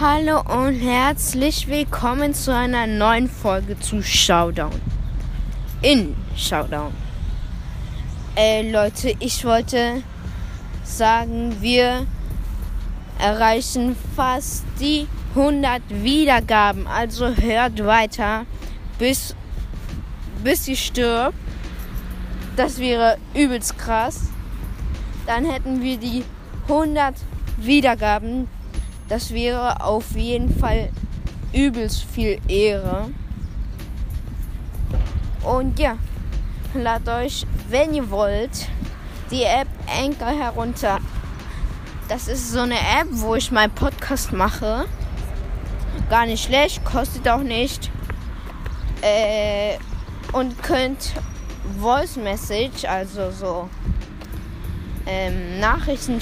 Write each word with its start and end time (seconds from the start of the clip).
Hallo 0.00 0.40
und 0.40 0.80
herzlich 0.80 1.68
willkommen 1.68 2.32
zu 2.32 2.54
einer 2.56 2.86
neuen 2.86 3.28
Folge 3.28 3.78
zu 3.78 4.02
Showdown. 4.02 4.80
In 5.82 6.16
Showdown. 6.34 6.94
Äh, 8.34 8.70
Leute, 8.72 9.12
ich 9.20 9.44
wollte 9.44 10.02
sagen, 10.84 11.54
wir 11.60 12.06
erreichen 13.18 13.94
fast 14.16 14.64
die 14.80 15.06
100 15.34 15.82
Wiedergaben. 15.90 16.86
Also 16.86 17.36
hört 17.36 17.84
weiter, 17.84 18.46
bis, 18.98 19.36
bis 20.42 20.64
sie 20.64 20.76
stirbt. 20.76 21.36
Das 22.56 22.78
wäre 22.78 23.18
übelst 23.34 23.76
krass. 23.76 24.30
Dann 25.26 25.44
hätten 25.44 25.82
wir 25.82 25.98
die 25.98 26.24
100 26.68 27.16
Wiedergaben. 27.58 28.48
Das 29.10 29.32
wäre 29.32 29.84
auf 29.84 30.12
jeden 30.12 30.56
Fall 30.56 30.88
übelst 31.52 32.04
viel 32.04 32.40
Ehre. 32.46 33.10
Und 35.42 35.80
ja, 35.80 35.96
ladet 36.74 37.08
euch, 37.08 37.46
wenn 37.68 37.92
ihr 37.92 38.08
wollt, 38.08 38.68
die 39.32 39.42
App 39.42 39.66
Anchor 39.88 40.28
herunter. 40.28 41.00
Das 42.08 42.28
ist 42.28 42.52
so 42.52 42.60
eine 42.60 42.78
App, 42.78 43.08
wo 43.10 43.34
ich 43.34 43.50
meinen 43.50 43.72
Podcast 43.72 44.32
mache. 44.32 44.86
Gar 46.08 46.26
nicht 46.26 46.44
schlecht, 46.44 46.84
kostet 46.84 47.28
auch 47.28 47.42
nicht. 47.42 47.90
Äh, 49.02 49.76
und 50.32 50.62
könnt 50.62 51.14
Voice 51.80 52.16
Message, 52.16 52.84
also 52.84 53.32
so 53.32 53.68
ähm, 55.06 55.60
Nachrichten 55.60 56.20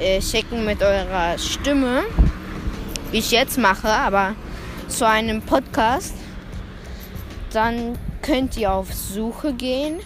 äh, 0.00 0.20
schicken 0.20 0.64
mit 0.64 0.82
eurer 0.82 1.38
Stimme, 1.38 2.04
wie 3.10 3.18
ich 3.18 3.30
jetzt 3.30 3.58
mache, 3.58 3.88
aber 3.88 4.34
zu 4.88 5.06
einem 5.06 5.42
Podcast. 5.42 6.14
Dann 7.52 7.98
könnt 8.22 8.56
ihr 8.56 8.72
auf 8.72 8.92
Suche 8.92 9.54
gehen 9.54 10.00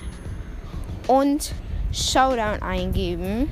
und 1.07 1.53
Showdown 1.93 2.63
eingeben. 2.63 3.51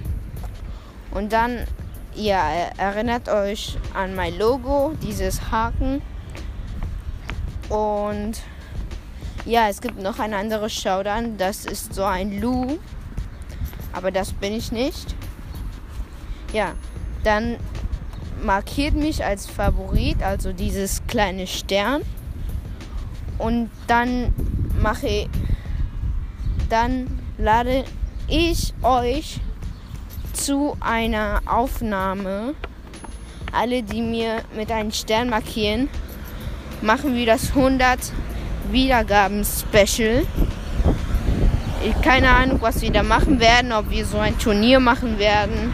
Und 1.11 1.33
dann, 1.33 1.67
ja, 2.15 2.51
erinnert 2.77 3.29
euch 3.29 3.77
an 3.95 4.15
mein 4.15 4.39
Logo, 4.39 4.93
dieses 5.03 5.51
Haken. 5.51 6.03
Und 7.69 8.41
ja, 9.45 9.69
es 9.69 9.81
gibt 9.81 10.01
noch 10.01 10.19
ein 10.19 10.35
anderes 10.35 10.73
Showdown, 10.73 11.37
das 11.39 11.65
ist 11.65 11.95
so 11.95 12.05
ein 12.05 12.41
Lu. 12.41 12.79
Aber 13.93 14.11
das 14.11 14.33
bin 14.33 14.53
ich 14.53 14.73
nicht. 14.73 15.15
Ja, 16.53 16.75
dann 17.25 17.57
markiert 18.43 18.95
mich 18.95 19.25
als 19.25 19.47
Favorit, 19.47 20.23
also 20.23 20.53
dieses 20.53 21.07
kleine 21.07 21.47
Stern. 21.47 22.03
Und 23.39 23.71
dann 23.87 24.35
mache 24.81 25.29
dann 26.69 27.21
lade 27.39 27.85
ich 28.29 28.75
euch 28.83 29.41
zu 30.33 30.77
einer 30.81 31.43
Aufnahme. 31.47 32.55
Alle, 33.53 33.83
die 33.83 34.03
mir 34.03 34.43
mit 34.55 34.71
einem 34.71 34.93
Stern 34.93 35.29
markieren, 35.29 35.89
machen 36.83 37.15
wir 37.15 37.27
das 37.27 37.51
100 37.51 37.99
Wiedergaben-Special. 38.71 40.25
Keine 42.03 42.29
Ahnung, 42.29 42.61
was 42.61 42.83
wir 42.83 42.93
da 42.93 43.03
machen 43.03 43.41
werden, 43.41 43.73
ob 43.73 43.89
wir 43.89 44.05
so 44.05 44.19
ein 44.19 44.39
Turnier 44.39 44.81
machen 44.81 45.19
werden. 45.19 45.73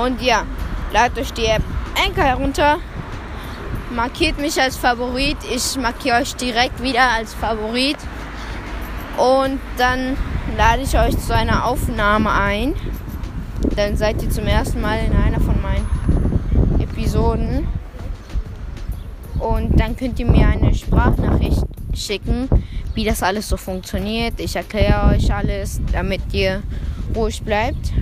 Und 0.00 0.22
ja, 0.22 0.44
ladet 0.92 1.18
euch 1.18 1.32
die 1.32 1.46
App 1.46 1.62
Anchor 2.06 2.24
herunter. 2.24 2.78
Markiert 3.90 4.38
mich 4.38 4.60
als 4.60 4.76
Favorit. 4.76 5.36
Ich 5.52 5.76
markiere 5.76 6.18
euch 6.18 6.36
direkt 6.36 6.80
wieder 6.80 7.10
als 7.10 7.34
Favorit. 7.34 7.96
Und 9.16 9.58
dann 9.76 10.16
lade 10.56 10.82
ich 10.82 10.96
euch 10.96 11.18
zu 11.18 11.34
einer 11.34 11.66
Aufnahme 11.66 12.30
ein. 12.30 12.74
Dann 13.74 13.96
seid 13.96 14.22
ihr 14.22 14.30
zum 14.30 14.46
ersten 14.46 14.80
Mal 14.80 15.00
in 15.06 15.16
einer 15.16 15.40
von 15.40 15.60
meinen 15.60 16.80
Episoden. 16.80 17.66
Und 19.40 19.80
dann 19.80 19.96
könnt 19.96 20.20
ihr 20.20 20.26
mir 20.26 20.46
eine 20.46 20.72
Sprachnachricht 20.72 21.64
schicken, 22.00 22.48
wie 22.94 23.04
das 23.04 23.22
alles 23.22 23.48
so 23.48 23.56
funktioniert. 23.56 24.40
Ich 24.40 24.56
erkläre 24.56 25.14
euch 25.14 25.32
alles, 25.32 25.80
damit 25.92 26.22
ihr 26.32 26.62
ruhig 27.14 27.42
bleibt. 27.42 27.92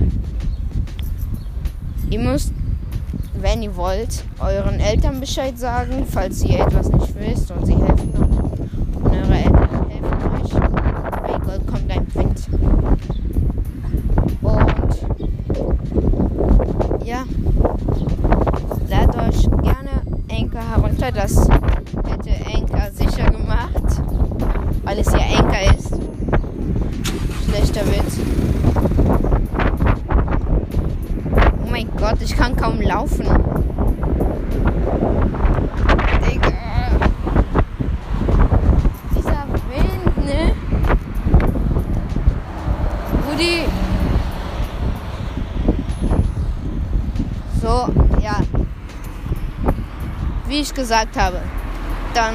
Ihr 2.10 2.20
müsst, 2.20 2.54
wenn 3.34 3.62
ihr 3.62 3.76
wollt, 3.76 4.24
euren 4.38 4.80
Eltern 4.80 5.20
Bescheid 5.20 5.58
sagen, 5.58 6.06
falls 6.10 6.42
ihr 6.42 6.60
etwas 6.60 6.90
nicht 6.90 7.14
wisst 7.16 7.50
und 7.50 7.66
sie 7.66 7.74
helfen 7.74 8.12
noch. 8.14 9.02
Und 9.02 9.14
eure 9.14 9.34
Eltern 9.34 9.90
helfen 9.90 10.42
euch. 10.42 10.52
Bei 11.22 11.38
Gott 11.38 11.66
kommt 11.66 11.90
ein 11.90 12.06
Wind. 12.14 12.48
Und 14.40 14.98
ja, 17.04 17.24
ladet 18.88 19.16
euch 19.16 19.42
gerne 19.62 20.02
Anchor 20.30 20.70
herunter. 20.70 21.12
Das 21.12 21.48
weil 24.98 25.06
es 25.06 25.12
ja 25.12 25.20
Anchor 25.38 25.78
ist. 25.78 25.92
Schlechter 27.44 27.86
Witz. 27.86 28.18
Oh 31.64 31.70
mein 31.70 31.88
Gott, 31.96 32.20
ich 32.20 32.36
kann 32.36 32.56
kaum 32.56 32.80
laufen. 32.80 33.26
Ne? 40.24 40.54
So, 47.62 47.88
ja. 48.20 48.40
Wie 50.48 50.60
ich 50.60 50.74
gesagt 50.74 51.16
habe, 51.16 51.40
dann 52.14 52.34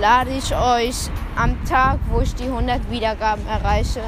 lade 0.00 0.30
ich 0.30 0.54
euch 0.54 1.10
am 1.36 1.64
Tag, 1.64 1.98
wo 2.08 2.20
ich 2.20 2.34
die 2.34 2.44
100 2.44 2.90
Wiedergaben 2.90 3.46
erreiche, 3.46 4.02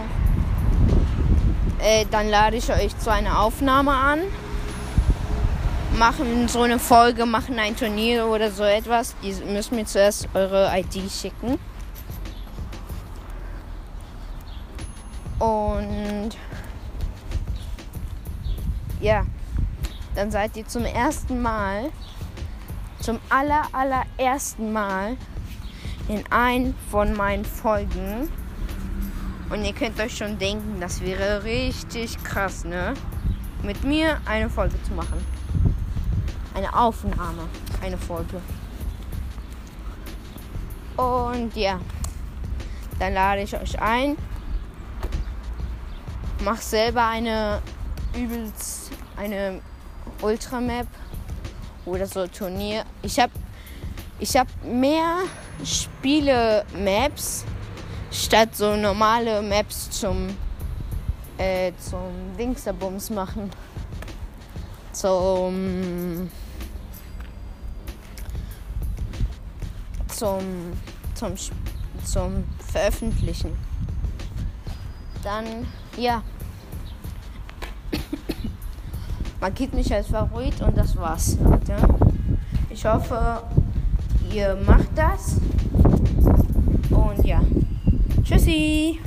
äh, 1.81 2.07
dann 2.11 2.29
lade 2.29 2.57
ich 2.57 2.71
euch 2.71 2.97
zu 2.99 3.11
einer 3.11 3.41
Aufnahme 3.41 3.93
an. 3.93 4.21
Machen 5.99 6.49
so 6.49 6.63
eine 6.63 6.79
Folge, 6.79 7.27
machen 7.27 7.59
ein 7.59 7.77
Turnier 7.77 8.27
oder 8.27 8.51
so 8.51 8.63
etwas. 8.63 9.15
Ihr 9.23 9.35
müsst 9.47 9.73
mir 9.73 9.85
zuerst 9.85 10.29
eure 10.33 10.71
ID 10.75 11.11
schicken. 11.11 11.59
Und 15.39 16.31
ja, 19.01 19.27
dann 20.15 20.31
seid 20.31 20.57
ihr 20.57 20.67
zum 20.67 20.85
ersten 20.85 21.43
Mal, 21.43 21.91
zum 23.01 23.19
aller, 23.29 23.63
allerersten 23.73 24.73
Mal 24.73 25.17
in 26.09 26.25
ein 26.31 26.75
von 26.91 27.15
meinen 27.15 27.45
Folgen. 27.45 28.29
Und 29.51 29.65
ihr 29.65 29.73
könnt 29.73 30.01
euch 30.01 30.17
schon 30.17 30.39
denken, 30.39 30.81
das 30.81 31.01
wäre 31.01 31.45
richtig 31.45 32.23
krass, 32.25 32.65
ne? 32.65 32.95
Mit 33.63 33.85
mir 33.85 34.21
eine 34.25 34.49
Folge 34.49 34.83
zu 34.83 34.93
machen. 34.95 35.25
Eine 36.55 36.75
Aufnahme, 36.75 37.49
eine 37.83 37.99
Folge. 37.99 38.41
Und 40.97 41.55
ja, 41.55 41.81
dann 42.99 43.15
lade 43.15 43.43
ich 43.43 43.55
euch 43.55 43.81
ein. 43.81 44.17
Mach 46.45 46.59
selber 46.59 47.07
eine 47.07 47.61
übelst 48.15 48.91
eine 49.17 49.61
Ultramap 50.21 50.87
oder 51.85 52.07
so 52.07 52.27
Turnier. 52.27 52.85
Ich 53.03 53.19
habe 53.19 53.33
ich 54.23 54.37
hab 54.37 54.47
mehr 54.65 55.19
Spiele-Maps 55.65 57.45
statt 58.13 58.55
so 58.55 58.77
normale 58.77 59.43
Maps 59.43 59.91
zum 59.91 60.29
äh, 61.39 61.73
zum 61.77 62.37
Dingsterbums 62.39 63.11
machen. 63.11 63.51
Zum 64.93 66.31
zum 70.07 70.41
zum 71.15 71.35
zum 72.05 72.45
Veröffentlichen. 72.73 73.59
Dann 75.25 75.67
ja. 75.97 76.23
Markiert 79.41 79.75
mich 79.75 79.93
als 79.93 80.07
Favorit 80.07 80.61
und 80.61 80.77
das 80.77 80.97
war's. 80.97 81.37
Ich 82.71 82.87
hoffe, 82.87 83.43
ihr 84.33 84.57
macht 84.67 84.89
das. 84.97 85.37
Und 86.91 87.25
ja. 87.25 87.41
Tschüssi. 88.25 88.99